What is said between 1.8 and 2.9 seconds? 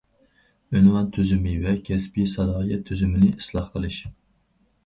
كەسپىي سالاھىيەت